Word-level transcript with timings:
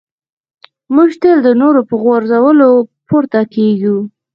موږ 0.95 1.09
تل 1.21 1.37
د 1.45 1.49
نورو 1.61 1.81
په 1.89 1.95
غورځولو 2.03 2.69
پورته 3.07 3.41
کېږو. 3.53 3.97